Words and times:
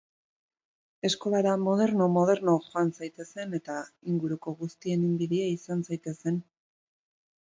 Eskolara 1.09 1.51
moderno 1.65 2.07
moderno 2.15 2.55
joan 2.69 2.89
zaitezen 2.99 3.53
eta 3.59 3.75
laguntxo 4.15 4.55
guztien 4.63 5.05
inbidia 5.11 5.55
izan 5.59 5.89
zaitezen. 5.91 6.45